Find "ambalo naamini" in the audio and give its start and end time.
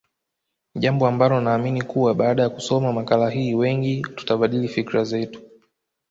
1.07-1.81